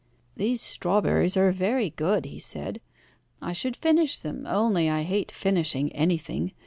"These 0.35 0.63
strawberries 0.63 1.37
are 1.37 1.51
very 1.51 1.91
good," 1.91 2.25
he 2.25 2.39
said. 2.39 2.81
"I 3.39 3.53
should 3.53 3.75
finish 3.75 4.17
them, 4.17 4.47
only 4.49 4.89
I 4.89 5.03
hate 5.03 5.31
finishing 5.31 5.91
anything. 5.93 6.53